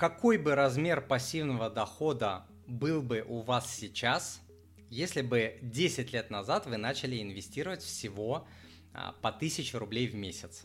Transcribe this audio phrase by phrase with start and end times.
[0.00, 4.40] какой бы размер пассивного дохода был бы у вас сейчас,
[4.88, 8.48] если бы 10 лет назад вы начали инвестировать всего
[8.94, 10.64] а, по 1000 рублей в месяц?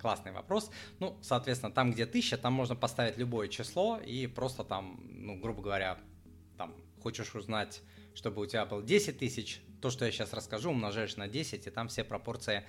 [0.00, 0.70] Классный вопрос.
[0.98, 5.60] Ну, соответственно, там, где 1000, там можно поставить любое число и просто там, ну, грубо
[5.60, 5.98] говоря,
[6.56, 7.82] там, хочешь узнать,
[8.18, 11.70] чтобы у тебя было 10 тысяч, то, что я сейчас расскажу, умножаешь на 10, и
[11.70, 12.64] там все пропорции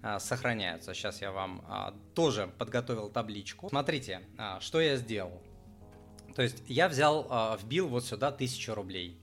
[0.00, 0.94] а, сохраняются.
[0.94, 3.68] Сейчас я вам а, тоже подготовил табличку.
[3.68, 5.42] Смотрите, а, что я сделал.
[6.36, 9.18] То есть я взял, вбил вот сюда 1000 рублей.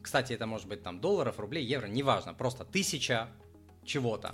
[0.00, 3.28] Кстати, это может быть там долларов, рублей, евро, неважно, просто 1000
[3.84, 4.32] чего-то.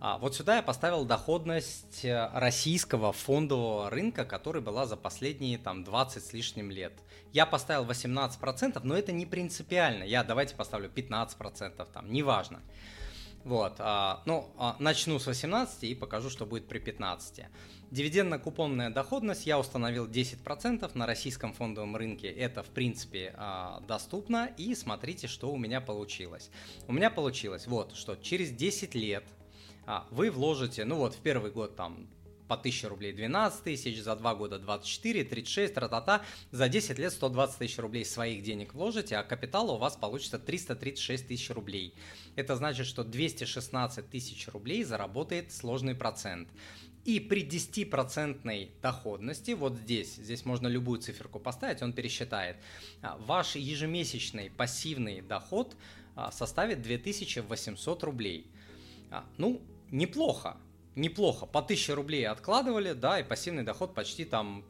[0.00, 5.82] А, вот сюда я поставил доходность э, российского фондового рынка, который была за последние там
[5.82, 6.92] 20 с лишним лет.
[7.32, 10.04] Я поставил 18%, но это не принципиально.
[10.04, 12.60] Я давайте поставлю 15%, там, неважно.
[13.42, 17.46] Вот, а, ну, а, начну с 18 и покажу, что будет при 15.
[17.90, 22.28] Дивидендно-купонная доходность я установил 10% на российском фондовом рынке.
[22.28, 23.34] Это, в принципе,
[23.88, 24.50] доступно.
[24.58, 26.50] И смотрите, что у меня получилось.
[26.86, 29.24] У меня получилось вот, что через 10 лет
[30.10, 32.08] вы вложите, ну вот в первый год там
[32.48, 37.58] по 1000 рублей 12 тысяч, за 2 года 24, 36, тра-та-та, за 10 лет 120
[37.58, 41.94] тысяч рублей своих денег вложите, а капитала у вас получится 336 тысяч рублей.
[42.36, 46.48] Это значит, что 216 тысяч рублей заработает сложный процент.
[47.04, 52.56] И при 10% доходности, вот здесь, здесь можно любую циферку поставить, он пересчитает,
[53.00, 55.74] а, ваш ежемесячный пассивный доход
[56.16, 58.46] а, составит 2800 рублей.
[59.38, 60.56] Ну, неплохо,
[60.94, 61.46] неплохо.
[61.46, 64.64] По 1000 рублей откладывали, да, и пассивный доход почти там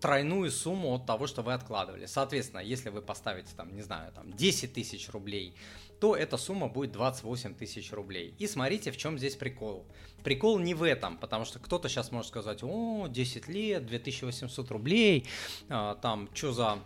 [0.00, 2.06] тройную сумму от того, что вы откладывали.
[2.06, 5.54] Соответственно, если вы поставите там, не знаю, там 10 тысяч рублей,
[6.00, 8.34] то эта сумма будет 28 тысяч рублей.
[8.38, 9.86] И смотрите, в чем здесь прикол.
[10.22, 15.26] Прикол не в этом, потому что кто-то сейчас может сказать, о, 10 лет, 2800 рублей,
[15.68, 16.78] а, там, что за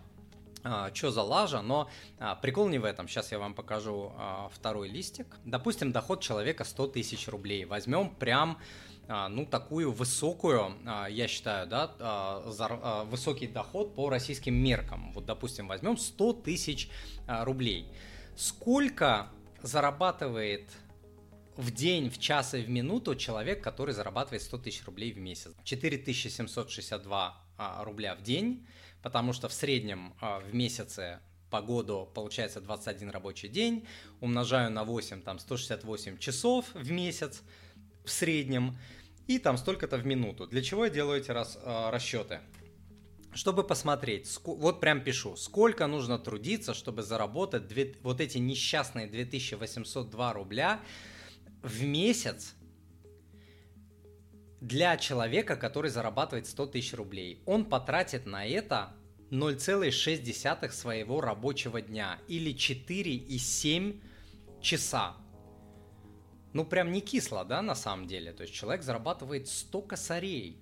[0.95, 3.09] что за лажа, но а, прикол не в этом.
[3.09, 5.27] Сейчас я вам покажу а, второй листик.
[5.45, 7.65] Допустим, доход человека 100 тысяч рублей.
[7.65, 8.59] Возьмем прям
[9.13, 15.13] а, ну, такую высокую, а, я считаю, да, а, высокий доход по российским меркам.
[15.13, 16.89] Вот, допустим, возьмем 100 тысяч
[17.27, 17.89] рублей.
[18.37, 19.29] Сколько
[19.63, 20.71] зарабатывает
[21.57, 25.53] в день, в час и в минуту человек, который зарабатывает 100 тысяч рублей в месяц?
[25.65, 27.37] 4762
[27.83, 28.65] рубля в день–
[29.03, 33.87] потому что в среднем а, в месяце по году получается 21 рабочий день,
[34.21, 37.43] умножаю на 8, там 168 часов в месяц
[38.05, 38.79] в среднем,
[39.27, 40.47] и там столько-то в минуту.
[40.47, 42.41] Для чего я делаю эти рас, э, расчеты?
[43.33, 50.33] Чтобы посмотреть, вот прям пишу, сколько нужно трудиться, чтобы заработать 2, вот эти несчастные 2802
[50.33, 50.81] рубля
[51.63, 52.55] в месяц
[54.61, 57.43] для человека, который зарабатывает 100 тысяч рублей.
[57.47, 58.93] Он потратит на это
[59.31, 64.01] 0,6 своего рабочего дня или 4,7
[64.61, 65.17] часа.
[66.53, 68.33] Ну, прям не кисло, да, на самом деле.
[68.33, 70.61] То есть человек зарабатывает 100 косарей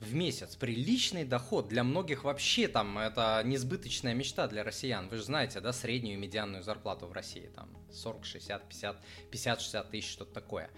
[0.00, 0.56] в месяц.
[0.56, 1.68] Приличный доход.
[1.68, 5.08] Для многих вообще там это несбыточная мечта для россиян.
[5.08, 7.50] Вы же знаете, да, среднюю медианную зарплату в России.
[7.54, 8.96] Там 40, 60, 50,
[9.30, 10.70] 50-60 тысяч, что-то такое.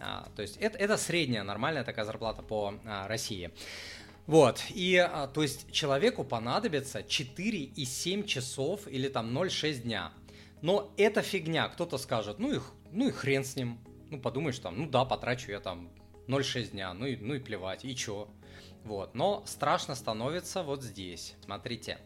[0.00, 3.50] А, то есть это, это средняя нормальная такая зарплата по а, России.
[4.26, 10.12] Вот, и а, то есть человеку понадобится 4,7 часов или там 0,6 дня.
[10.60, 12.60] Но это фигня, кто-то скажет, ну и,
[12.90, 13.78] ну и хрен с ним.
[14.10, 15.90] Ну подумаешь там, ну да, потрачу я там
[16.26, 18.28] 0,6 дня, ну и, ну и плевать, и чё.
[18.84, 21.34] Вот, но страшно становится вот здесь.
[21.44, 21.98] Смотрите,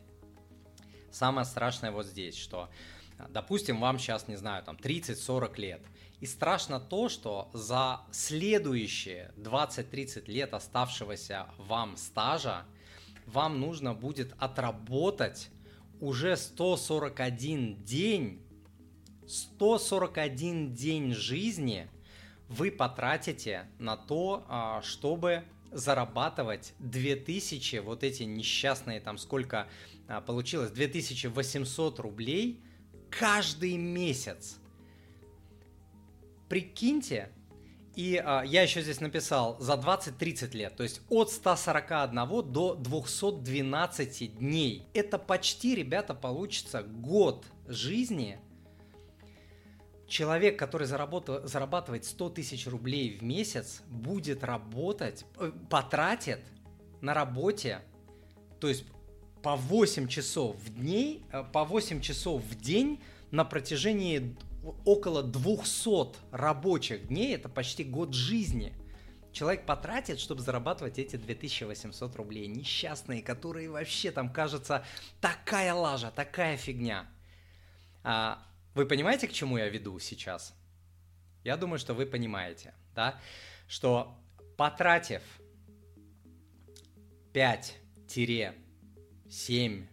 [1.11, 2.71] самое страшное вот здесь, что,
[3.29, 5.83] допустим, вам сейчас, не знаю, там 30-40 лет,
[6.23, 12.65] и страшно то, что за следующие 20-30 лет оставшегося вам стажа
[13.27, 15.51] вам нужно будет отработать
[15.99, 18.41] уже 141 день,
[19.27, 21.91] 141 день жизни
[22.47, 29.67] вы потратите на то, а, чтобы зарабатывать 2000, вот эти несчастные, там сколько
[30.07, 32.63] а, получилось, 2800 рублей
[33.11, 34.62] каждый месяц.
[36.53, 37.31] Прикиньте,
[37.97, 44.37] и а, я еще здесь написал за 20-30 лет, то есть от 141 до 212
[44.37, 44.87] дней.
[44.93, 48.39] Это почти, ребята, получится год жизни.
[50.07, 56.41] Человек, который зарабатывает 100 тысяч рублей в месяц, будет работать, э, потратит
[57.01, 57.81] на работе,
[58.61, 58.85] то есть
[59.43, 63.01] по 8 часов в день, э, по 8 часов в день
[63.31, 64.37] на протяжении
[64.85, 68.75] около 200 рабочих дней, это почти год жизни.
[69.33, 72.47] человек потратит, чтобы зарабатывать эти 2800 рублей.
[72.49, 74.85] Несчастные, которые вообще там кажется
[75.21, 77.07] такая лажа, такая фигня.
[78.03, 78.45] А,
[78.75, 80.55] вы понимаете, к чему я веду сейчас?
[81.45, 83.21] Я думаю, что вы понимаете, да?
[83.69, 84.19] Что
[84.57, 85.23] потратив
[87.33, 89.87] 5-7,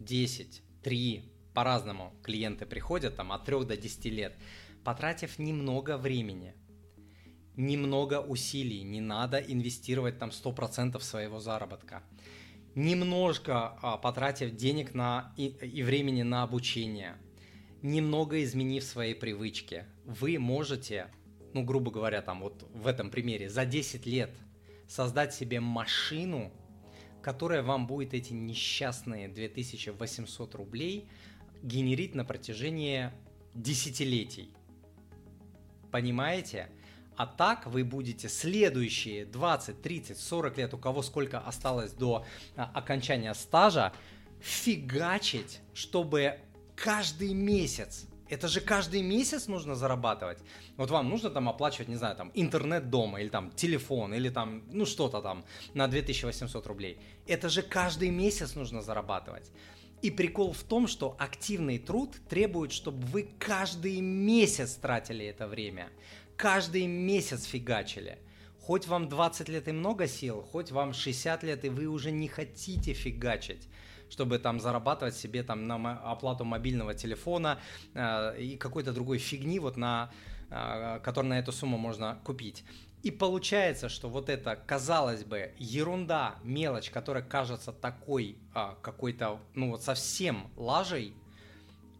[0.00, 4.34] 10, 3, по-разному клиенты приходят, там от 3 до 10 лет,
[4.84, 6.54] потратив немного времени,
[7.56, 12.02] немного усилий, не надо инвестировать там 100% своего заработка.
[12.74, 17.16] Немножко а, потратив денег на, и, и времени на обучение,
[17.82, 21.08] немного изменив свои привычки, вы можете,
[21.52, 24.30] ну, грубо говоря, там вот в этом примере, за 10 лет
[24.86, 26.52] создать себе машину,
[27.22, 31.08] которая вам будет эти несчастные 2800 рублей
[31.62, 33.10] генерить на протяжении
[33.54, 34.52] десятилетий.
[35.90, 36.70] Понимаете?
[37.16, 42.24] А так вы будете следующие 20, 30, 40 лет, у кого сколько осталось до
[42.56, 43.92] а, окончания стажа,
[44.40, 46.38] фигачить, чтобы
[46.76, 50.38] каждый месяц это же каждый месяц нужно зарабатывать.
[50.76, 54.62] Вот вам нужно там оплачивать, не знаю, там интернет дома или там телефон или там,
[54.70, 56.98] ну что-то там на 2800 рублей.
[57.26, 59.50] Это же каждый месяц нужно зарабатывать.
[60.02, 65.88] И прикол в том, что активный труд требует, чтобы вы каждый месяц тратили это время.
[66.36, 68.18] Каждый месяц фигачили.
[68.60, 72.28] Хоть вам 20 лет и много сил, хоть вам 60 лет и вы уже не
[72.28, 73.68] хотите фигачить
[74.10, 77.60] чтобы там зарабатывать себе там на оплату мобильного телефона
[77.94, 80.10] э, и какой-то другой фигни, вот на,
[80.50, 82.64] э, который на эту сумму можно купить.
[83.02, 89.70] И получается, что вот это, казалось бы, ерунда, мелочь, которая кажется такой а, какой-то, ну
[89.70, 91.14] вот совсем лажей,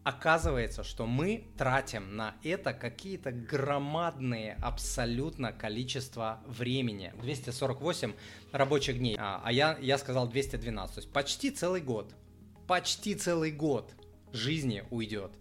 [0.03, 7.13] оказывается, что мы тратим на это какие-то громадные абсолютно количество времени.
[7.19, 8.13] 248
[8.51, 12.13] рабочих дней, а, а я, я сказал 212, то есть почти целый год.
[12.67, 13.91] Почти целый год
[14.31, 15.31] жизни уйдет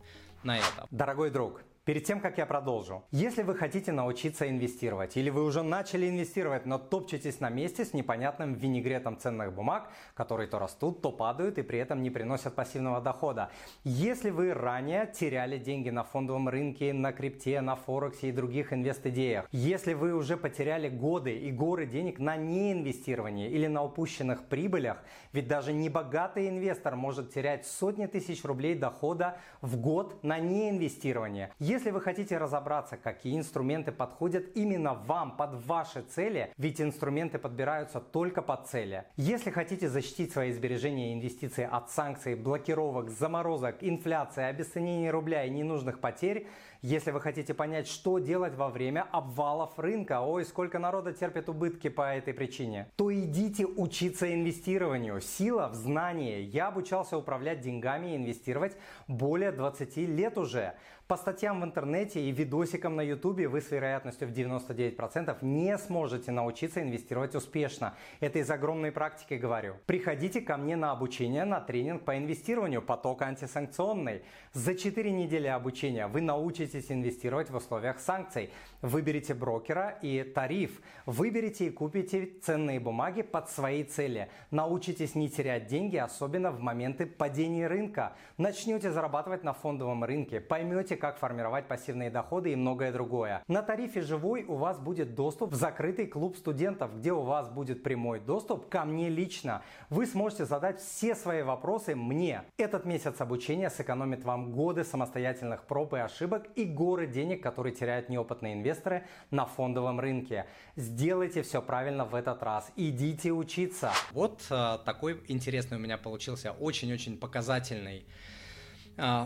[0.43, 0.87] на это.
[0.91, 5.63] Дорогой друг, Перед тем, как я продолжу, если вы хотите научиться инвестировать или вы уже
[5.63, 11.11] начали инвестировать, но топчетесь на месте с непонятным винегретом ценных бумаг, которые то растут, то
[11.11, 13.51] падают и при этом не приносят пассивного дохода.
[13.83, 19.49] Если вы ранее теряли деньги на фондовом рынке, на крипте, на Форексе и других инвест-идеях,
[19.51, 24.99] если вы уже потеряли годы и горы денег на неинвестировании или на упущенных прибылях,
[25.33, 31.55] ведь даже небогатый инвестор может терять сотни тысяч рублей дохода в год на неинвестирование.
[31.71, 38.01] Если вы хотите разобраться, какие инструменты подходят именно вам, под ваши цели, ведь инструменты подбираются
[38.01, 39.05] только под цели.
[39.17, 45.51] Если хотите защитить свои сбережения и инвестиции от санкций, блокировок, заморозок, инфляции, обесценения рубля и
[45.51, 46.49] ненужных потерь,
[46.83, 51.89] если вы хотите понять, что делать во время обвалов рынка, ой, сколько народа терпит убытки
[51.89, 55.21] по этой причине, то идите учиться инвестированию.
[55.21, 56.41] Сила в знании.
[56.41, 58.77] Я обучался управлять деньгами и инвестировать
[59.07, 60.75] более 20 лет уже.
[61.11, 66.31] По статьям в интернете и видосикам на ютубе вы с вероятностью в 99% не сможете
[66.31, 67.97] научиться инвестировать успешно.
[68.21, 69.75] Это из огромной практики говорю.
[69.87, 74.23] Приходите ко мне на обучение, на тренинг по инвестированию «Поток антисанкционный».
[74.53, 78.51] За 4 недели обучения вы научитесь инвестировать в условиях санкций.
[78.81, 80.81] Выберите брокера и тариф.
[81.07, 84.31] Выберите и купите ценные бумаги под свои цели.
[84.53, 88.13] Научитесь не терять деньги, особенно в моменты падения рынка.
[88.39, 90.41] Начнете зарабатывать на фондовом рынке.
[90.41, 93.43] Поймете, как формировать пассивные доходы и многое другое.
[93.49, 97.83] На тарифе «Живой» у вас будет доступ в закрытый клуб студентов, где у вас будет
[97.83, 99.63] прямой доступ ко мне лично.
[99.89, 102.43] Вы сможете задать все свои вопросы мне.
[102.59, 108.09] Этот месяц обучения сэкономит вам годы самостоятельных проб и ошибок и горы денег, которые теряют
[108.09, 110.47] неопытные инвесторы на фондовом рынке.
[110.77, 112.71] Сделайте все правильно в этот раз.
[112.77, 113.91] Идите учиться.
[114.13, 118.40] Вот э, такой интересный у меня получился, очень-очень показательный а,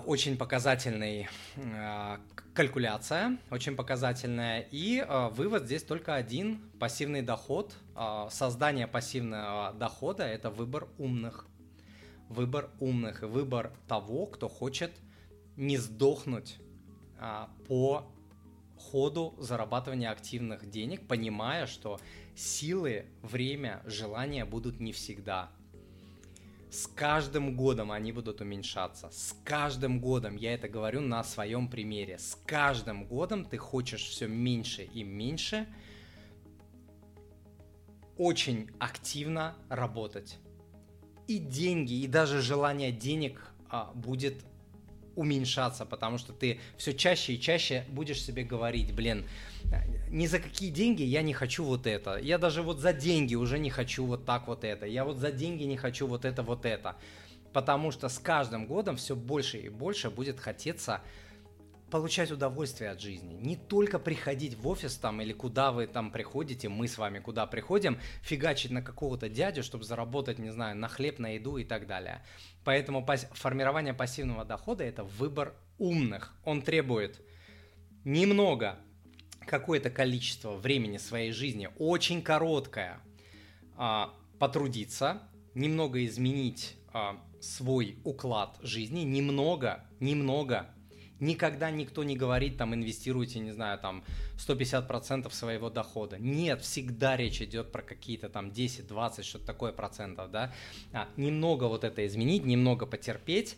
[0.06, 2.20] очень показательный а,
[2.54, 4.60] калькуляция, очень показательная.
[4.70, 6.60] И а, вывод здесь только один.
[6.78, 7.74] Пассивный доход,
[8.30, 11.46] создание пассивного дохода– это выбор умных.
[12.28, 14.92] Выбор умных и выбор того, кто хочет
[15.56, 16.56] не сдохнуть
[17.68, 18.10] по
[18.78, 22.00] ходу зарабатывания активных денег, понимая, что
[22.34, 25.50] силы, время, желания будут не всегда–
[26.74, 29.08] с каждым годом они будут уменьшаться.
[29.10, 34.26] С каждым годом, я это говорю на своем примере, с каждым годом ты хочешь все
[34.26, 35.66] меньше и меньше
[38.16, 40.38] очень активно работать.
[41.26, 44.44] И деньги, и даже желание денег а, будет
[45.16, 49.24] уменьшаться, потому что ты все чаще и чаще будешь себе говорить, блин,
[50.10, 52.16] ни за какие деньги я не хочу вот это.
[52.18, 54.86] Я даже вот за деньги уже не хочу вот так вот это.
[54.86, 56.96] Я вот за деньги не хочу вот это, вот это.
[57.52, 61.00] Потому что с каждым годом все больше и больше будет хотеться
[61.94, 63.34] получать удовольствие от жизни.
[63.34, 67.46] Не только приходить в офис там или куда вы там приходите, мы с вами куда
[67.46, 71.86] приходим, фигачить на какого-то дядю, чтобы заработать, не знаю, на хлеб, на еду и так
[71.86, 72.24] далее.
[72.64, 76.34] Поэтому пас- формирование пассивного дохода– это выбор умных.
[76.44, 77.22] Он требует
[78.02, 78.76] немного,
[79.46, 82.98] какое-то количество времени своей жизни, очень короткое,
[83.76, 85.22] а, потрудиться,
[85.54, 90.74] немного изменить а, свой уклад жизни, немного, немного
[91.24, 94.04] Никогда никто не говорит, там, инвестируйте, не знаю, там,
[94.36, 96.18] 150% своего дохода.
[96.18, 100.52] Нет, всегда речь идет про какие-то там 10, 20, что-то такое процентов, да.
[100.92, 103.56] А, немного вот это изменить, немного потерпеть,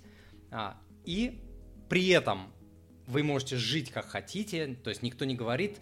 [0.51, 1.41] а, и
[1.89, 2.53] при этом
[3.07, 5.79] вы можете жить как хотите, то есть никто не говорит,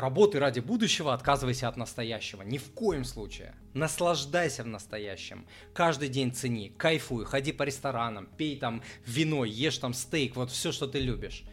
[0.00, 2.42] работай ради будущего, отказывайся от настоящего.
[2.42, 3.54] Ни в коем случае.
[3.74, 5.46] Наслаждайся в настоящем.
[5.72, 10.72] Каждый день цени, кайфуй, ходи по ресторанам, пей там вино, ешь там стейк, вот все,
[10.72, 11.44] что ты любишь.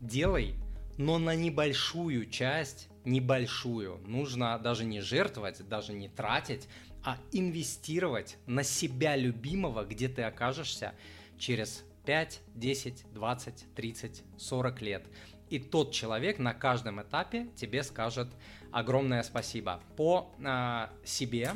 [0.00, 0.54] Делай,
[0.98, 3.98] но на небольшую часть, небольшую.
[4.06, 6.68] Нужно даже не жертвовать, даже не тратить,
[7.04, 10.94] а инвестировать на себя любимого, где ты окажешься
[11.38, 15.06] через 5, 10, 20, 30, 40 лет
[15.50, 18.28] и тот человек на каждом этапе тебе скажет
[18.72, 19.80] огромное спасибо.
[19.96, 21.52] По э, себе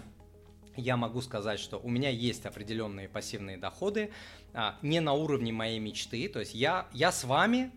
[0.76, 4.10] я могу сказать, что у меня есть определенные пассивные доходы,
[4.52, 6.28] э, не на уровне моей мечты.
[6.28, 7.72] То есть я, я с вами,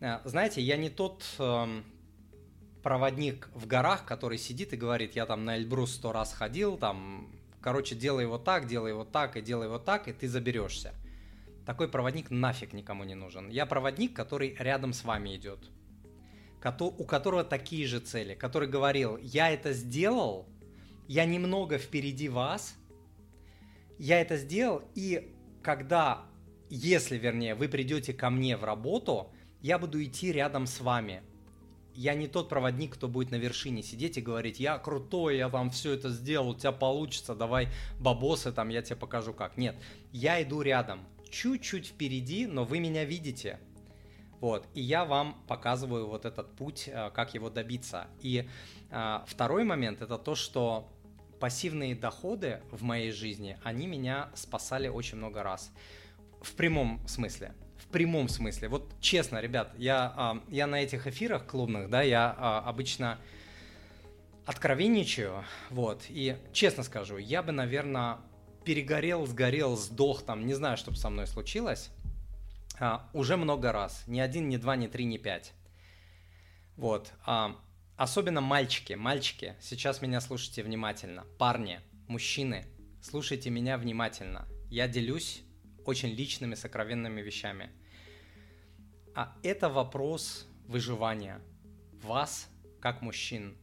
[0.00, 1.82] э, знаете, я не тот э,
[2.82, 7.30] проводник в горах, который сидит и говорит, я там на Эльбрус сто раз ходил, там,
[7.60, 10.92] короче, делай вот так, делай вот так и делай вот так, и ты заберешься
[11.66, 13.50] такой проводник нафиг никому не нужен.
[13.50, 15.68] Я проводник, который рядом с вами идет,
[16.80, 20.48] у которого такие же цели, который говорил, я это сделал,
[21.08, 22.76] я немного впереди вас,
[23.98, 25.32] я это сделал, и
[25.62, 26.24] когда,
[26.70, 31.22] если, вернее, вы придете ко мне в работу, я буду идти рядом с вами.
[31.94, 35.70] Я не тот проводник, кто будет на вершине сидеть и говорить, я крутой, я там
[35.70, 37.68] все это сделал, у тебя получится, давай
[37.98, 39.56] бабосы, там я тебе покажу как.
[39.56, 39.76] Нет,
[40.12, 43.58] я иду рядом, чуть-чуть впереди, но вы меня видите.
[44.40, 48.06] Вот, и я вам показываю вот этот путь, э, как его добиться.
[48.20, 48.48] И
[48.90, 50.92] а, второй момент это то, что
[51.40, 55.72] пассивные доходы в моей жизни, они меня спасали очень много раз.
[56.42, 57.54] В прямом смысле.
[57.78, 58.68] В прямом смысле.
[58.68, 63.18] Вот честно, ребят, я, а, я на этих эфирах клубных, да, я обычно
[64.44, 68.18] откровенничаю, вот, и честно скажу, я бы, наверное,
[68.66, 71.90] перегорел, сгорел, сдох, там, не знаю, что со мной случилось,
[72.80, 74.02] а, уже много раз.
[74.08, 75.52] Ни один, ни два, ни три, ни пять.
[76.76, 77.12] Вот.
[77.24, 77.56] А,
[77.96, 81.24] особенно мальчики, мальчики, сейчас меня слушайте внимательно.
[81.38, 82.66] Парни, мужчины,
[83.00, 84.48] слушайте меня внимательно.
[84.68, 85.42] Я делюсь
[85.84, 87.70] очень личными, сокровенными вещами.
[89.14, 91.40] А это вопрос выживания
[92.02, 92.48] вас
[92.80, 93.56] как мужчин.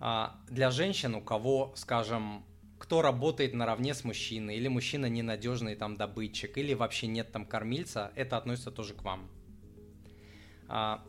[0.00, 2.46] А для женщин, у кого, скажем,
[2.86, 8.12] кто работает наравне с мужчиной, или мужчина ненадежный там добытчик, или вообще нет там кормильца,
[8.14, 9.28] это относится тоже к вам.
[10.68, 11.04] А,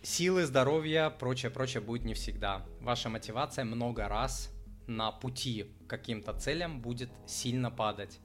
[0.00, 2.64] силы, здоровья, прочее, прочее будет не всегда.
[2.80, 4.54] Ваша мотивация много раз
[4.86, 8.20] на пути к каким-то целям будет сильно падать.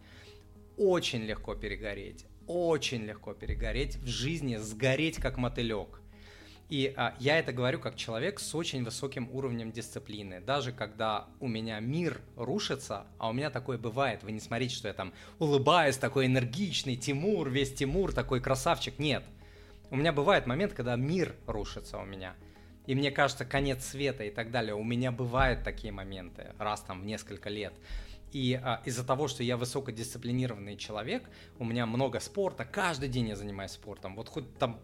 [0.78, 6.03] Очень легко перегореть, очень легко перегореть в жизни, сгореть как мотылек.
[6.74, 10.42] И а, я это говорю как человек с очень высоким уровнем дисциплины.
[10.42, 14.88] Даже когда у меня мир рушится, а у меня такое бывает, вы не смотрите, что
[14.88, 18.98] я там улыбаюсь, такой энергичный, Тимур, весь Тимур, такой красавчик.
[18.98, 19.24] Нет.
[19.92, 22.34] У меня бывает момент, когда мир рушится у меня.
[22.88, 24.74] И мне кажется, конец света и так далее.
[24.74, 27.76] У меня бывают такие моменты, раз там в несколько лет.
[28.32, 33.36] И а, из-за того, что я высокодисциплинированный человек, у меня много спорта, каждый день я
[33.36, 34.16] занимаюсь спортом.
[34.16, 34.80] Вот хоть там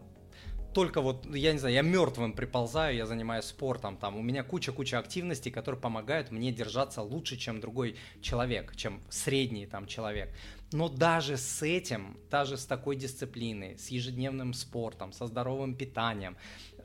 [0.72, 4.98] только вот, я не знаю, я мертвым приползаю, я занимаюсь спортом, там, у меня куча-куча
[4.98, 10.30] активностей, которые помогают мне держаться лучше, чем другой человек, чем средний там человек.
[10.72, 16.36] Но даже с этим, даже с такой дисциплиной, с ежедневным спортом, со здоровым питанием,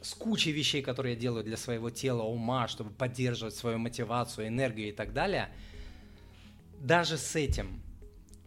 [0.02, 4.90] с кучей вещей, которые я делаю для своего тела, ума, чтобы поддерживать свою мотивацию, энергию
[4.90, 5.50] и так далее,
[6.80, 7.82] даже с этим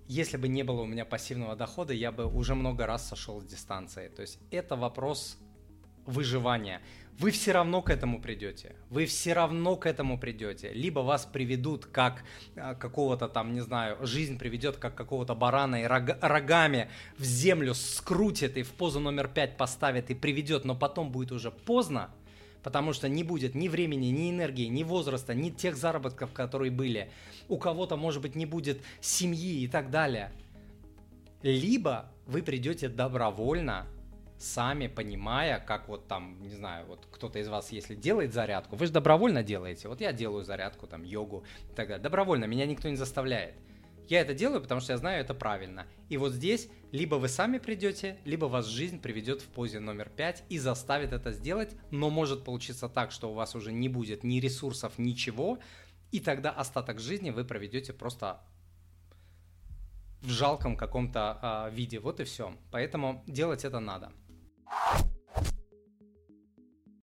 [0.09, 3.45] если бы не было у меня пассивного дохода, я бы уже много раз сошел с
[3.45, 4.09] дистанции.
[4.09, 5.38] То есть это вопрос
[6.07, 6.81] выживания,
[7.19, 8.77] вы все равно к этому придете.
[8.91, 10.73] Вы все равно к этому придете.
[10.73, 12.25] Либо вас приведут как
[12.57, 16.88] а, какого-то там, не знаю, жизнь приведет как какого-то барана и рог, рогами
[17.19, 21.50] в землю скрутит и в позу номер пять поставит и приведет, но потом будет уже
[21.50, 22.11] поздно,
[22.62, 27.11] потому что не будет ни времени, ни энергии, ни возраста, ни тех заработков, которые были.
[27.49, 30.33] У кого-то, может быть, не будет семьи и так далее.
[31.43, 33.87] Либо вы придете добровольно,
[34.38, 38.87] сами понимая, как вот там, не знаю, вот кто-то из вас, если делает зарядку, вы
[38.87, 39.88] же добровольно делаете.
[39.88, 42.03] Вот я делаю зарядку, там, йогу и так далее.
[42.03, 43.55] Добровольно, меня никто не заставляет.
[44.09, 45.87] Я это делаю, потому что я знаю это правильно.
[46.09, 50.45] И вот здесь либо вы сами придете, либо вас жизнь приведет в позе номер 5
[50.49, 54.41] и заставит это сделать, но может получиться так, что у вас уже не будет ни
[54.41, 55.59] ресурсов, ничего,
[56.11, 58.41] и тогда остаток жизни вы проведете просто
[60.23, 62.00] в жалком каком-то э, виде.
[62.00, 62.55] Вот и все.
[62.71, 64.11] Поэтому делать это надо.